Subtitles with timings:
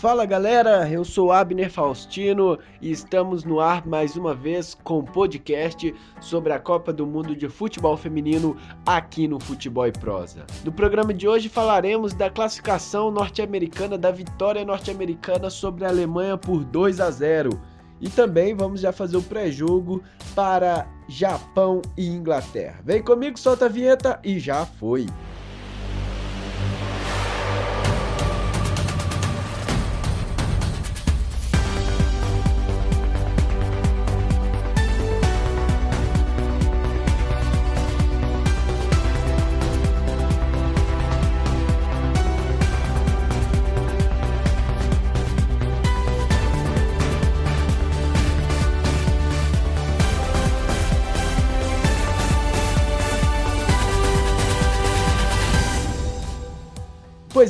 [0.00, 5.04] Fala galera, eu sou Abner Faustino e estamos no ar mais uma vez com um
[5.04, 10.46] podcast sobre a Copa do Mundo de Futebol Feminino aqui no Futebol e Prosa.
[10.64, 16.64] No programa de hoje falaremos da classificação norte-americana da vitória norte-americana sobre a Alemanha por
[16.64, 17.60] 2 a 0
[18.00, 20.02] e também vamos já fazer o pré-jogo
[20.34, 22.80] para Japão e Inglaterra.
[22.82, 25.04] Vem comigo, solta a vinheta e já foi!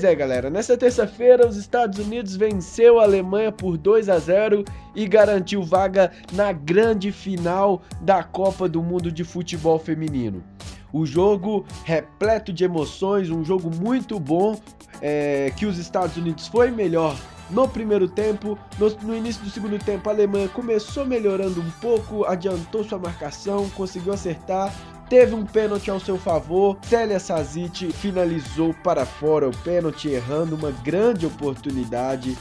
[0.00, 4.64] Pois é, galera, nessa terça-feira os Estados Unidos venceu a Alemanha por 2 a 0
[4.94, 10.42] e garantiu vaga na grande final da Copa do Mundo de Futebol Feminino.
[10.90, 14.58] O jogo repleto de emoções, um jogo muito bom,
[15.02, 17.14] é, que os Estados Unidos foi melhor
[17.50, 18.58] no primeiro tempo.
[18.78, 23.68] No, no, início do segundo tempo, a Alemanha começou melhorando um pouco, adiantou sua marcação,
[23.76, 24.72] conseguiu acertar,
[25.10, 26.78] teve um pênalti ao seu favor.
[26.82, 32.38] Célia Sazit finalizou para fora o pênalti, errando uma grande oportunidade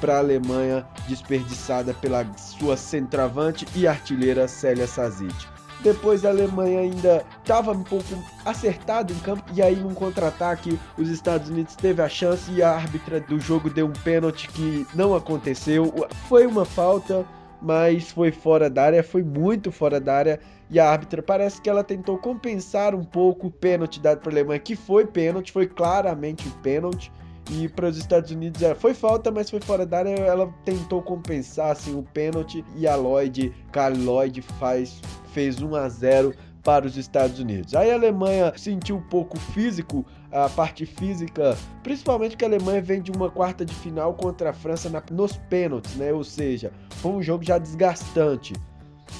[0.00, 5.48] para a Alemanha, desperdiçada pela sua centroavante e artilheira Célia Sazit.
[5.80, 8.06] Depois a Alemanha ainda estava um pouco
[8.44, 12.70] acertado em campo e aí num contra-ataque os Estados Unidos teve a chance e a
[12.70, 15.92] árbitra do jogo deu um pênalti que não aconteceu.
[16.28, 17.26] Foi uma falta,
[17.60, 20.40] mas foi fora da área, foi muito fora da área.
[20.72, 24.32] E a árbitra parece que ela tentou compensar um pouco o pênalti dado para a
[24.32, 27.12] Alemanha, que foi pênalti, foi claramente pênalti.
[27.50, 30.14] E para os Estados Unidos é, foi falta, mas foi fora da área.
[30.14, 34.98] Ela tentou compensar assim, o pênalti e a Lloyd, Carl Lloyd, faz,
[35.34, 36.34] fez 1 a 0
[36.64, 37.74] para os Estados Unidos.
[37.74, 43.02] Aí a Alemanha sentiu um pouco físico, a parte física, principalmente que a Alemanha vem
[43.02, 46.14] de uma quarta de final contra a França na, nos pênaltis, né?
[46.14, 48.54] Ou seja, foi um jogo já desgastante.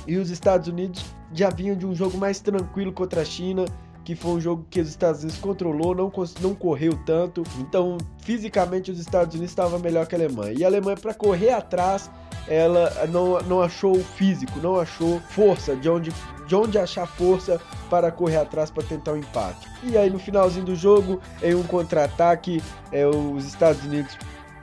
[0.07, 1.05] E os Estados Unidos
[1.35, 3.65] já vinham de um jogo mais tranquilo contra a China,
[4.05, 7.43] que foi um jogo que os Estados Unidos controlou, não, não correu tanto.
[7.59, 10.55] Então, fisicamente, os Estados Unidos estavam melhor que a Alemanha.
[10.57, 12.11] E a Alemanha, para correr atrás,
[12.49, 16.13] ela não, não achou o físico, não achou força de onde,
[16.47, 19.69] de onde achar força para correr atrás para tentar o um empate.
[19.85, 24.17] E aí no finalzinho do jogo, em um contra-ataque, é, os Estados Unidos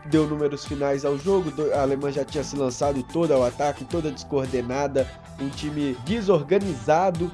[0.06, 4.12] deu números finais ao jogo, a Alemanha já tinha se lançado toda ao ataque, toda
[4.12, 5.08] descoordenada,
[5.40, 7.32] um time desorganizado.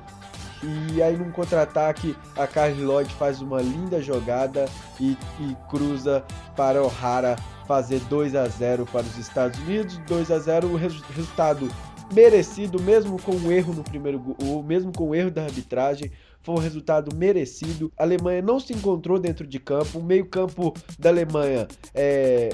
[0.63, 4.65] E aí num contra-ataque a Carly Lloyd faz uma linda jogada
[4.99, 6.23] e, e cruza
[6.55, 7.35] para O'Hara
[7.67, 9.99] fazer 2 a 0 para os Estados Unidos.
[10.07, 11.69] 2 a 0 o resultado
[12.13, 16.11] merecido, mesmo com o erro no primeiro gol, mesmo com o erro da arbitragem.
[16.41, 17.91] Foi um resultado merecido.
[17.97, 19.99] A Alemanha não se encontrou dentro de campo.
[19.99, 22.49] O meio-campo da Alemanha é,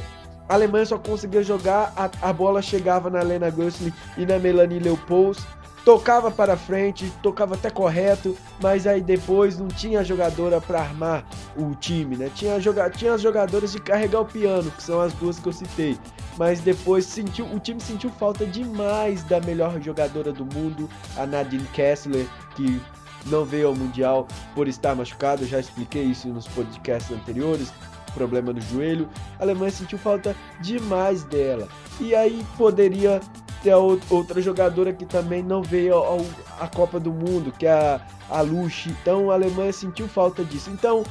[0.48, 4.80] a Alemanha só conseguia jogar, a, a bola chegava na Lena Gosling e na Melanie
[4.80, 5.42] Leopolds
[5.86, 11.26] tocava para frente, tocava até correto, mas aí depois não tinha jogadora para armar
[11.56, 12.30] o time, né?
[12.36, 15.54] Tinha, joga tinha as jogadoras de carregar o piano, que são as duas que eu
[15.54, 15.98] citei.
[16.38, 21.68] Mas depois sentiu, o time sentiu falta demais da melhor jogadora do mundo, a Nadine
[21.74, 22.26] Kessler,
[22.56, 22.82] que
[23.26, 27.72] não veio ao Mundial por estar machucado, eu já expliquei isso nos podcasts anteriores,
[28.14, 29.10] problema no joelho.
[29.40, 31.68] A Alemanha sentiu falta demais dela.
[32.00, 33.22] E aí poderia
[33.62, 36.26] ter outra jogadora que também não veio ao,
[36.60, 38.90] à Copa do Mundo, que é a, a Luche.
[39.02, 40.70] Então a Alemanha sentiu falta disso.
[40.72, 41.04] Então,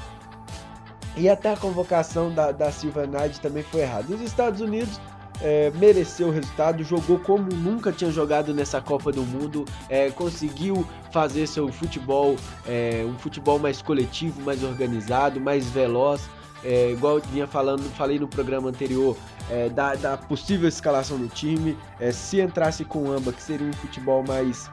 [1.16, 4.12] e até a convocação da, da Silva Nade também foi errada.
[4.12, 5.00] Os Estados Unidos
[5.42, 10.86] é, mereceu o resultado, jogou como nunca tinha jogado nessa Copa do Mundo, é, conseguiu
[11.12, 12.36] fazer seu futebol,
[12.66, 16.28] é, um futebol mais coletivo, mais organizado, mais veloz
[16.64, 19.16] é, igual eu vinha falando, falei no programa anterior,
[19.50, 21.76] é, da, da, possível escalação do time.
[21.98, 24.70] É, se entrasse com Amba, que seria um futebol mais,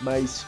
[0.00, 0.46] mais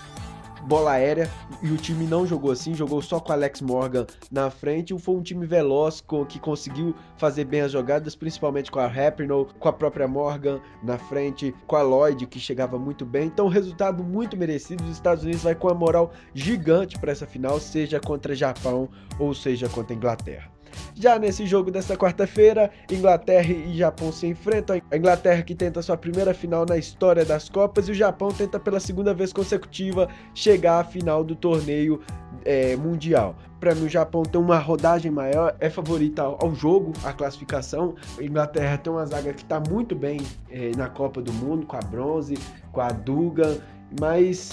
[0.69, 1.31] bola aérea,
[1.63, 4.97] e o time não jogou assim, jogou só com Alex Morgan na frente.
[4.99, 9.47] Foi um time veloz com, que conseguiu fazer bem as jogadas, principalmente com a Rapinoe,
[9.59, 13.27] com a própria Morgan na frente, com a Lloyd, que chegava muito bem.
[13.27, 14.85] Então, resultado muito merecido.
[14.85, 18.89] Os Estados Unidos vai com a moral gigante para essa final, seja contra Japão
[19.19, 20.58] ou seja contra Inglaterra.
[20.95, 24.81] Já nesse jogo desta quarta-feira, Inglaterra e Japão se enfrentam.
[24.91, 28.59] A Inglaterra que tenta sua primeira final na história das Copas e o Japão tenta
[28.59, 32.01] pela segunda vez consecutiva chegar à final do torneio
[32.45, 33.37] é, mundial.
[33.61, 37.95] Para mim, o Japão tem uma rodagem maior, é favorita ao jogo, a classificação.
[38.19, 40.21] A Inglaterra tem uma zaga que está muito bem
[40.51, 42.39] é, na Copa do Mundo, com a Bronze,
[42.73, 43.59] com a Dugan,
[44.01, 44.53] mas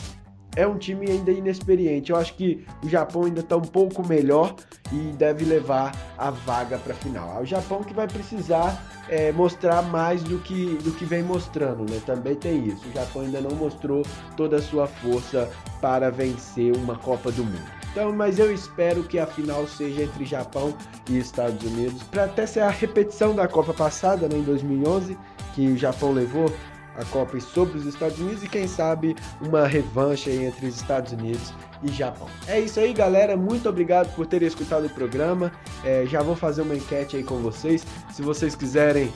[0.56, 2.12] é um time ainda inexperiente.
[2.12, 4.56] Eu acho que o Japão ainda está um pouco melhor
[4.92, 7.42] e deve levar a vaga para a final.
[7.42, 12.02] O Japão que vai precisar é, mostrar mais do que, do que vem mostrando, né?
[12.06, 12.88] Também tem isso.
[12.88, 14.04] O Japão ainda não mostrou
[14.36, 15.50] toda a sua força
[15.82, 17.86] para vencer uma Copa do Mundo.
[17.92, 20.76] Então, mas eu espero que a final seja entre Japão
[21.10, 25.18] e Estados Unidos, para até ser a repetição da Copa passada, né, em 2011,
[25.54, 26.52] que o Japão levou
[26.98, 31.54] a Copa sobre os Estados Unidos e quem sabe uma revanche entre os Estados Unidos
[31.84, 32.28] e Japão.
[32.48, 33.36] É isso aí, galera.
[33.36, 35.52] Muito obrigado por terem escutado o programa.
[35.84, 37.86] É, já vou fazer uma enquete aí com vocês.
[38.12, 39.12] Se vocês quiserem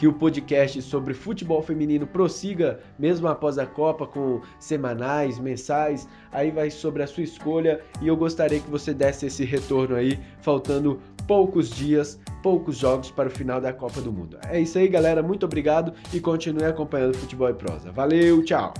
[0.00, 6.50] que o podcast sobre futebol feminino prossiga mesmo após a Copa com semanais, mensais, aí
[6.50, 10.98] vai sobre a sua escolha e eu gostaria que você desse esse retorno aí, faltando
[11.30, 14.36] poucos dias, poucos jogos para o final da Copa do Mundo.
[14.48, 17.92] É isso aí, galera, muito obrigado e continue acompanhando Futebol e Prosa.
[17.92, 18.74] Valeu, tchau.